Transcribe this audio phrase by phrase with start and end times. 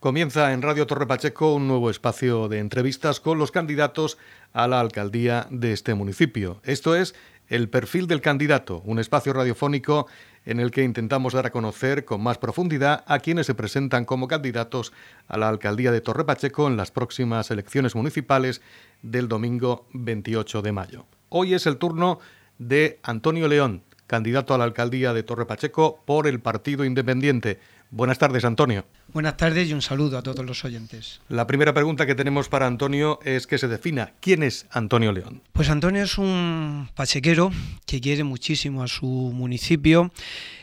[0.00, 4.16] Comienza en Radio Torre Pacheco un nuevo espacio de entrevistas con los candidatos
[4.54, 6.62] a la alcaldía de este municipio.
[6.64, 7.14] Esto es
[7.50, 10.06] El perfil del candidato, un espacio radiofónico
[10.46, 14.26] en el que intentamos dar a conocer con más profundidad a quienes se presentan como
[14.26, 14.94] candidatos
[15.28, 18.62] a la alcaldía de Torre Pacheco en las próximas elecciones municipales
[19.02, 21.04] del domingo 28 de mayo.
[21.28, 22.20] Hoy es el turno
[22.56, 27.60] de Antonio León, candidato a la alcaldía de Torre Pacheco por el Partido Independiente.
[27.92, 28.84] Buenas tardes, Antonio.
[29.12, 31.20] Buenas tardes y un saludo a todos los oyentes.
[31.28, 35.42] La primera pregunta que tenemos para Antonio es que se defina quién es Antonio León.
[35.52, 37.50] Pues Antonio es un pachequero
[37.86, 40.12] que quiere muchísimo a su municipio,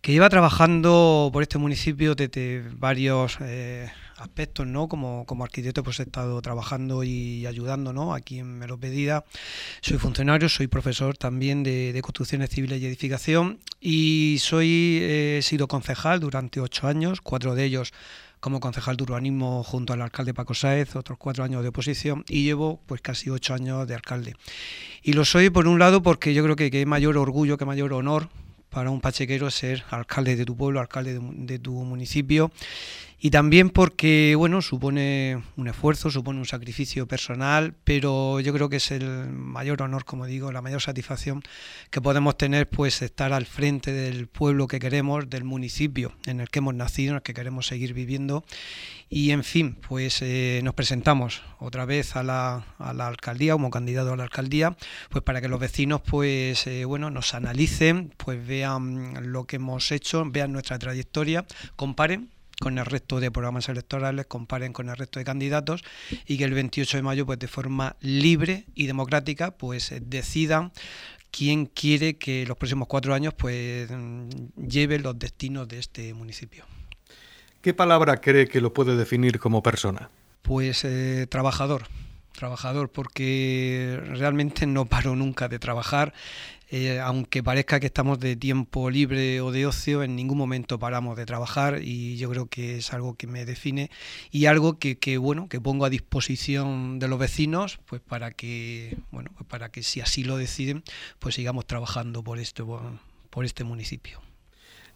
[0.00, 4.88] que lleva trabajando por este municipio desde varios eh, aspectos, ¿no?
[4.88, 8.14] Como, como arquitecto pues he estado trabajando y ayudando, ¿no?
[8.14, 9.24] Aquí en Meropedida.
[9.80, 15.68] Soy funcionario, soy profesor también de, construcciones civiles y edificación y soy, eh, he sido
[15.68, 17.92] concejal durante ocho años, cuatro de ellos
[18.40, 22.44] como concejal de urbanismo junto al alcalde Paco Sáez, otros cuatro años de oposición y
[22.44, 24.34] llevo pues casi ocho años de alcalde.
[25.02, 27.92] Y lo soy por un lado porque yo creo que, que mayor orgullo, que mayor
[27.92, 28.28] honor
[28.70, 32.50] para un pachequero ser alcalde de tu pueblo, alcalde de tu municipio
[33.22, 38.76] y también porque bueno supone un esfuerzo, supone un sacrificio personal, pero yo creo que
[38.76, 41.42] es el mayor honor, como digo, la mayor satisfacción
[41.90, 46.48] que podemos tener, pues estar al frente del pueblo que queremos, del municipio en el
[46.48, 48.42] que hemos nacido, en el que queremos seguir viviendo.
[49.10, 53.68] Y en fin, pues eh, nos presentamos otra vez a la, a la, alcaldía como
[53.68, 54.76] candidato a la alcaldía,
[55.10, 59.92] pues para que los vecinos pues eh, bueno nos analicen, pues vean lo que hemos
[59.92, 61.44] hecho, vean nuestra trayectoria,
[61.76, 62.30] comparen
[62.60, 65.82] con el resto de programas electorales, comparen con el resto de candidatos
[66.26, 70.70] y que el 28 de mayo, pues de forma libre y democrática, pues eh, decidan
[71.30, 73.88] quién quiere que los próximos cuatro años pues
[74.56, 76.64] lleve los destinos de este municipio.
[77.62, 80.10] ¿Qué palabra cree que lo puede definir como persona?
[80.42, 81.84] Pues eh, trabajador
[82.40, 86.14] trabajador porque realmente no paro nunca de trabajar.
[86.72, 91.16] Eh, aunque parezca que estamos de tiempo libre o de ocio, en ningún momento paramos
[91.16, 93.90] de trabajar y yo creo que es algo que me define
[94.30, 99.30] y algo que, bueno que pongo a disposición de los vecinos, pues para que bueno
[99.36, 100.84] pues para que si así lo deciden,
[101.18, 102.80] pues sigamos trabajando por esto
[103.30, 104.20] por este municipio.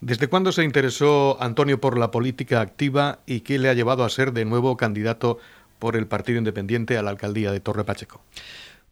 [0.00, 4.08] ¿Desde cuándo se interesó Antonio por la política activa y qué le ha llevado a
[4.08, 5.38] ser de nuevo candidato
[5.78, 8.20] por el Partido Independiente a la alcaldía de Torre Pacheco?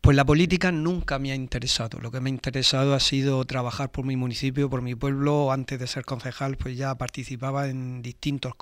[0.00, 1.98] Pues la política nunca me ha interesado.
[2.00, 5.50] Lo que me ha interesado ha sido trabajar por mi municipio, por mi pueblo.
[5.50, 8.52] Antes de ser concejal, pues ya participaba en distintos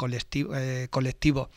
[0.55, 1.49] eh, colectivos,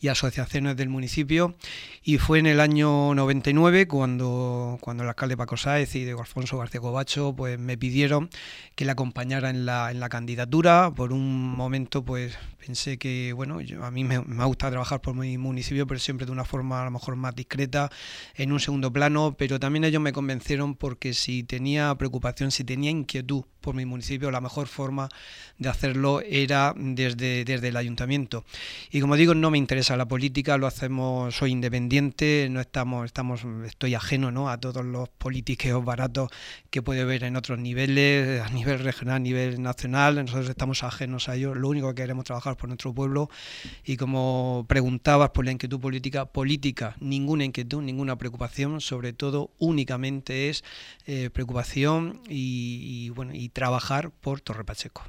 [0.00, 1.54] y asociaciones del municipio.
[2.02, 6.56] Y fue en el año 99 cuando, cuando el alcalde Paco Sáez y Diego Alfonso
[6.56, 8.30] García Cobacho pues, me pidieron
[8.74, 10.90] que le acompañara en la, en la candidatura.
[10.94, 15.14] Por un momento, pues pensé que, bueno, yo, a mí me, me gusta trabajar por
[15.14, 17.90] mi municipio, pero siempre de una forma a lo mejor más discreta,
[18.36, 22.90] en un segundo plano pero también ellos me convencieron porque si tenía preocupación, si tenía
[22.90, 25.08] inquietud por mi municipio, la mejor forma
[25.58, 28.44] de hacerlo era desde, desde el ayuntamiento.
[28.90, 33.40] Y como digo, no me interesa la política, lo hacemos, soy independiente, no estamos, estamos,
[33.66, 34.50] estoy ajeno ¿no?
[34.50, 36.30] a todos los políticos baratos
[36.70, 41.28] que puede haber en otros niveles, a nivel regional, a nivel nacional, nosotros estamos ajenos
[41.28, 43.30] a ellos, lo único que queremos trabajar por nuestro pueblo
[43.84, 50.50] y como preguntabas por la inquietud política, política, ninguna inquietud, ninguna preocupación, sobre todo únicamente
[50.50, 50.64] es
[51.06, 55.02] eh, preocupación y, y bueno y trabajar por Torre Pacheco.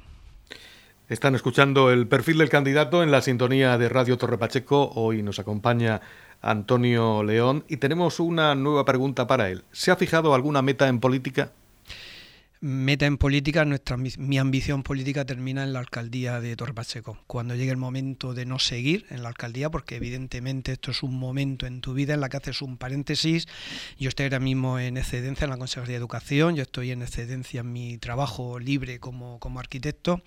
[1.08, 4.90] Están escuchando el perfil del candidato en la sintonía de Radio Torre Pacheco.
[4.94, 6.00] Hoy nos acompaña
[6.40, 9.64] Antonio León y tenemos una nueva pregunta para él.
[9.70, 11.52] ¿Se ha fijado alguna meta en política?
[12.60, 17.18] Meta en política, nuestra, mi ambición política termina en la alcaldía de Torre Pacheco.
[17.26, 21.18] Cuando llegue el momento de no seguir en la alcaldía, porque evidentemente esto es un
[21.18, 23.46] momento en tu vida en la que haces un paréntesis.
[23.98, 27.60] Yo estoy ahora mismo en excedencia en la Consejería de Educación, yo estoy en excedencia
[27.60, 30.22] en mi trabajo libre como, como arquitecto.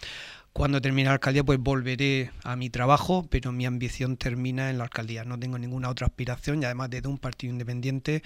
[0.59, 4.83] Cuando termine la alcaldía, pues volveré a mi trabajo, pero mi ambición termina en la
[4.83, 5.23] alcaldía.
[5.23, 8.23] No tengo ninguna otra aspiración y además desde un partido independiente,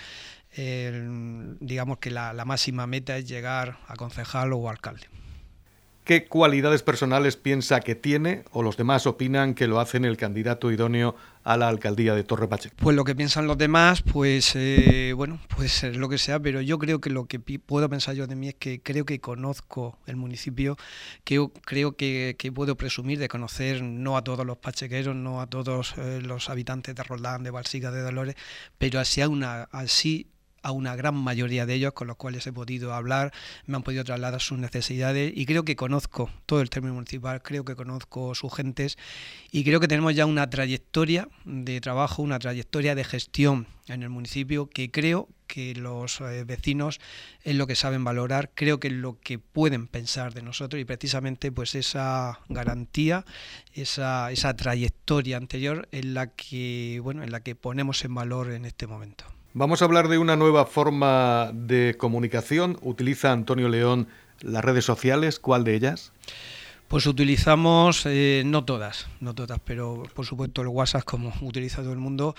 [1.60, 5.06] digamos que la, la máxima meta es llegar a concejal o alcalde.
[6.04, 10.70] ¿Qué cualidades personales piensa que tiene o los demás opinan que lo hacen el candidato
[10.70, 11.16] idóneo
[11.46, 12.76] a la alcaldía de Torre Pacheco?
[12.80, 16.60] Pues lo que piensan los demás, pues eh, bueno, puede ser lo que sea, pero
[16.60, 19.98] yo creo que lo que puedo pensar yo de mí es que creo que conozco
[20.06, 20.76] el municipio,
[21.24, 25.94] que creo que, puedo presumir de conocer no a todos los pachequeros, no a todos
[25.98, 28.36] eh, los habitantes de Roldán, de Balsica, de Dolores,
[28.78, 30.28] pero así, una, así
[30.64, 33.32] a una gran mayoría de ellos con los cuales he podido hablar,
[33.66, 37.66] me han podido trasladar sus necesidades y creo que conozco todo el término municipal, creo
[37.66, 38.98] que conozco sus gentes
[39.52, 44.10] y creo que tenemos ya una trayectoria de trabajo, una trayectoria de gestión en el
[44.10, 47.00] municipio que creo que los eh, vecinos
[47.44, 50.86] es lo que saben valorar, creo que es lo que pueden pensar de nosotros y
[50.86, 53.26] precisamente pues esa garantía,
[53.74, 58.66] esa, esa trayectoria anterior en la que bueno, en la que ponemos en valor en
[58.66, 59.26] este momento.
[59.56, 62.80] Vamos a hablar de una nueva forma de comunicación.
[62.82, 64.08] Utiliza Antonio León
[64.42, 66.12] las redes sociales, ¿cuál de ellas?
[66.88, 71.94] Pues utilizamos, eh, no todas, no todas, pero por supuesto el WhatsApp como utiliza todo
[71.94, 72.34] el mundo,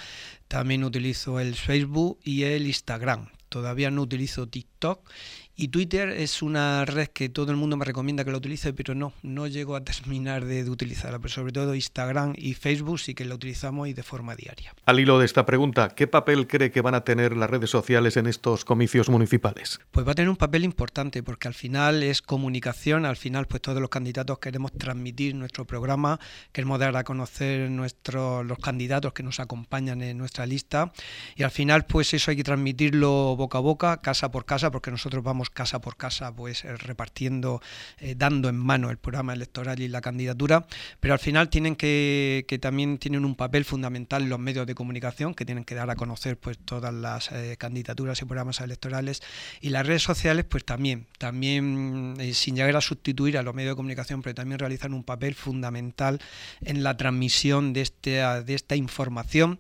[0.49, 3.29] también utilizo el Facebook y el Instagram.
[3.49, 5.09] Todavía no utilizo TikTok
[5.57, 8.95] y Twitter es una red que todo el mundo me recomienda que la utilice, pero
[8.95, 11.19] no, no llego a terminar de, utilizarla.
[11.21, 14.75] Pero sobre todo Instagram y Facebook sí que la utilizamos y de forma diaria.
[14.85, 18.17] Al hilo de esta pregunta, ¿qué papel cree que van a tener las redes sociales
[18.17, 19.81] en estos comicios municipales?
[19.93, 23.63] Pues va a tener un papel importante porque al final es comunicación, al final pues
[23.63, 26.19] todos los candidatos queremos transmitir nuestro programa,
[26.53, 30.93] queremos dar a conocer nuestros los candidatos que nos acompañan en nuestra lista
[31.37, 34.91] y al final pues eso hay que transmitirlo boca a boca, casa por casa, porque
[34.91, 37.61] nosotros vamos casa por casa, pues eh, repartiendo,
[37.99, 40.67] eh, dando en mano el programa electoral y la candidatura,
[41.01, 45.35] pero al final tienen que, que también tienen un papel fundamental los medios de comunicación,
[45.35, 49.23] que tienen que dar a conocer pues todas las eh, candidaturas y programas electorales,
[49.61, 53.77] y las redes sociales pues también, también sin llegar a sustituir a los medios de
[53.77, 56.21] comunicación, pero también realizan un papel fundamental
[56.61, 59.59] en la transmisión de, este, de esta información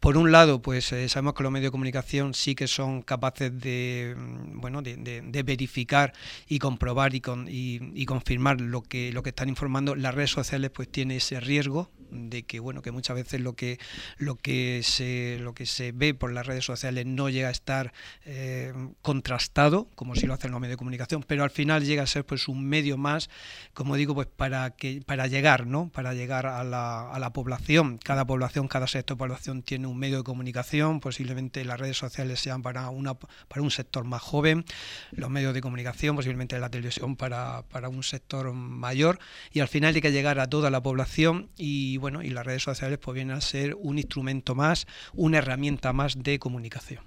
[0.00, 3.58] por un lado, pues eh, sabemos que los medios de comunicación sí que son capaces
[3.58, 6.12] de, mm, bueno, de, verificar
[6.46, 9.94] y comprobar y, y, confirmar lo que, lo que están informando.
[9.94, 13.78] Las redes sociales pues tiene ese riesgo de que bueno que muchas veces lo que
[14.16, 17.92] lo que se lo que se ve por las redes sociales no llega a estar
[18.24, 18.72] eh,
[19.02, 22.24] contrastado como si lo hacen los medios de comunicación pero al final llega a ser
[22.24, 23.30] pues un medio más
[23.74, 27.98] como digo pues para que para llegar no para llegar a la, a la población.
[27.98, 32.40] Cada población cada sector de población tiene un medio de comunicación posiblemente las redes sociales
[32.40, 34.64] sean para una para un sector más joven
[35.12, 39.18] los medios de comunicación posiblemente la televisión para, para un sector mayor
[39.52, 42.46] y al final hay que llegar a toda la población y y bueno, y las
[42.46, 47.02] redes sociales pues vienen a ser un instrumento más, una herramienta más de comunicación.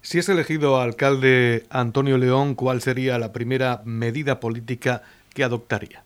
[0.00, 5.02] Si es elegido alcalde Antonio León, ¿cuál sería la primera medida política
[5.34, 6.04] que adoptaría?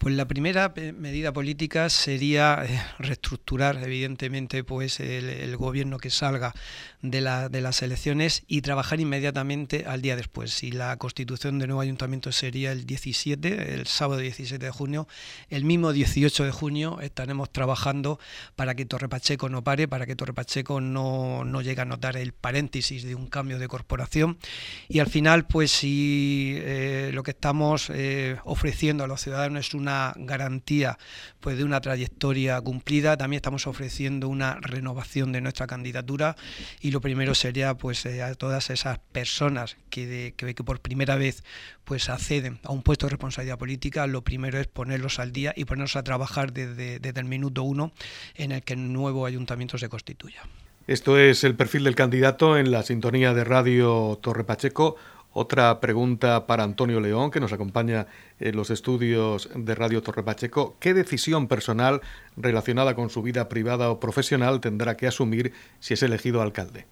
[0.00, 6.54] Pues la primera medida política sería eh, reestructurar, evidentemente, pues el, gobierno que salga
[7.02, 7.20] de,
[7.50, 10.52] de, las elecciones y trabajar inmediatamente al día después.
[10.52, 15.06] Si la constitución de nuevo ayuntamiento sería el 17, el sábado 17 de junio,
[15.50, 18.18] el mismo 18 de junio estaremos trabajando
[18.56, 22.16] para que Torre Pacheco no pare, para que Torre Pacheco no, no llegue a notar
[22.16, 24.38] el paréntesis de un cambio de corporación.
[24.88, 29.74] Y al final, pues si eh, lo que estamos eh, ofreciendo a los ciudadanos es
[29.74, 30.98] una garantía
[31.40, 33.16] pues, de una trayectoria cumplida.
[33.16, 36.36] También estamos ofreciendo una renovación de nuestra candidatura
[36.80, 41.42] y lo primero sería pues, eh, a todas esas personas que, que, por primera vez
[41.84, 45.64] pues, acceden a un puesto de responsabilidad política, lo primero es ponerlos al día y
[45.64, 47.92] ponerlos a trabajar desde, desde el minuto uno
[48.34, 50.42] en el que el nuevo ayuntamiento se constituya.
[50.86, 54.96] Esto es el perfil del candidato en la sintonía de Radio Torre Pacheco.
[55.32, 58.08] Otra pregunta para Antonio León, que nos acompaña
[58.40, 60.76] en los estudios de Radio Torre Pacheco.
[60.80, 62.00] ¿Qué decisión personal
[62.36, 66.86] relacionada con su vida privada o profesional tendrá que asumir si es elegido alcalde?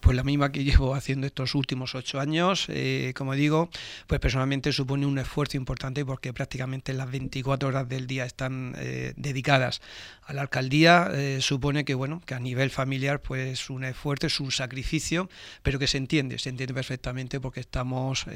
[0.00, 2.66] Pues la misma que llevo haciendo estos últimos ocho años.
[2.68, 3.68] Eh, como digo,
[4.06, 9.12] pues personalmente supone un esfuerzo importante porque prácticamente las 24 horas del día están eh,
[9.16, 9.80] dedicadas
[10.22, 11.10] a la alcaldía.
[11.12, 15.28] Eh, supone que bueno, que a nivel familiar, pues un esfuerzo es un sacrificio,
[15.62, 18.26] pero que se entiende, se entiende perfectamente porque estamos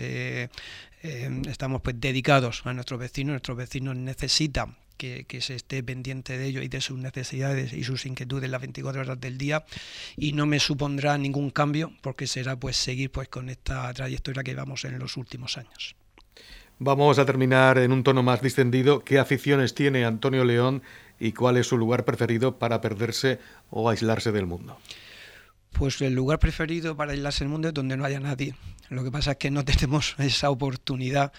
[1.02, 4.76] estamos pues dedicados a nuestros vecinos, nuestros vecinos necesitan
[5.26, 9.00] que, se esté pendiente de ello y de sus necesidades y sus inquietudes las 24
[9.02, 9.64] horas del día
[10.16, 14.54] y no me supondrá ningún cambio porque será pues seguir pues con esta trayectoria que
[14.54, 15.96] vamos en los últimos años.
[16.78, 19.04] Vamos a terminar en un tono más distendido.
[19.04, 20.82] ¿Qué aficiones tiene Antonio León
[21.18, 23.38] y cuál es su lugar preferido para perderse
[23.70, 24.78] o aislarse del mundo?
[25.72, 28.54] Pues el lugar preferido para aislarse del mundo es donde no haya nadie.
[28.92, 31.32] Lo que pasa es que no tenemos esa oportunidad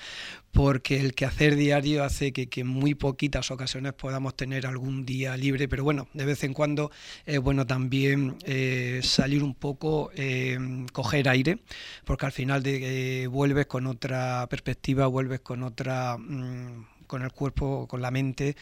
[0.51, 5.67] porque el quehacer diario hace que, en muy poquitas ocasiones podamos tener algún día libre,
[5.67, 6.91] pero bueno, de vez en cuando
[7.25, 10.60] es bueno también eh, salir un poco, eh,
[10.91, 11.60] coger aire,
[12.05, 16.17] porque al final de, eh, vuelves con otra perspectiva, vuelves con otra...
[16.17, 18.55] Mm, con el cuerpo, con la mente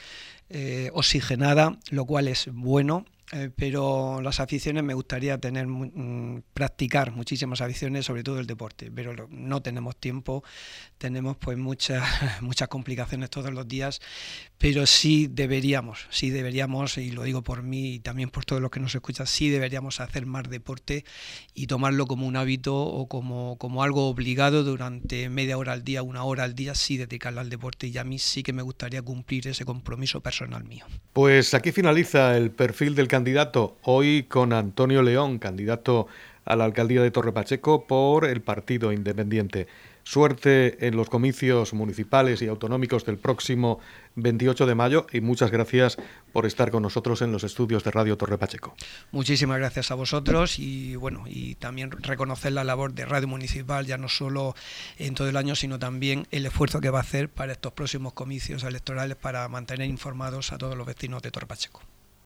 [0.91, 7.61] oxigenada, lo cual es bueno eh, pero las aficiones me gustaría tener mm, practicar muchísimas
[7.61, 10.43] aficiones, sobre todo el deporte, pero no tenemos tiempo,
[10.97, 12.03] tenemos pues muchas
[12.41, 14.01] muchas complicaciones todos los días,
[14.57, 18.69] pero sí deberíamos, sí deberíamos y lo digo por mí y también por todos los
[18.69, 21.05] que nos escuchan, sí deberíamos hacer más deporte
[21.53, 26.03] y tomarlo como un hábito o como como algo obligado durante media hora al día,
[26.03, 29.01] una hora al día, sí dedicarlo al deporte y a mí sí que me gustaría
[29.01, 30.85] cumplir ese compromiso personal mío.
[31.13, 33.20] Pues aquí finaliza el perfil del candidato
[33.83, 36.07] hoy con Antonio León, candidato
[36.45, 39.67] a la alcaldía de Torre Pacheco por el Partido Independiente.
[40.03, 43.79] Suerte en los comicios municipales y autonómicos del próximo
[44.15, 45.97] 28 de mayo y muchas gracias
[46.33, 48.73] por estar con nosotros en los estudios de Radio Torre Pacheco.
[49.11, 53.99] Muchísimas gracias a vosotros y bueno, y también reconocer la labor de Radio Municipal ya
[53.99, 54.55] no solo
[54.97, 58.13] en todo el año, sino también el esfuerzo que va a hacer para estos próximos
[58.13, 61.81] comicios electorales para mantener informados a todos los vecinos de Torre Pacheco.